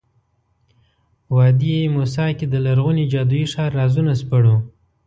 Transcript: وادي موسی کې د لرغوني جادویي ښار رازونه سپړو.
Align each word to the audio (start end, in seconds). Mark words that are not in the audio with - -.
وادي 1.35 1.75
موسی 1.95 2.31
کې 2.37 2.45
د 2.49 2.55
لرغوني 2.65 3.03
جادویي 3.13 3.47
ښار 3.53 3.71
رازونه 3.79 4.13
سپړو. 4.21 4.55